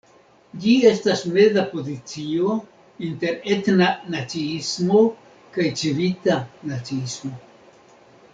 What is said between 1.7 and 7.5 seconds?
pozicio inter etna naciismo kaj civita naciismo.